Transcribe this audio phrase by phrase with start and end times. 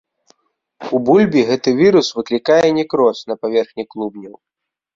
[0.97, 4.35] У бульбе гэты вірус выклікае некроз на паверхні клубняў.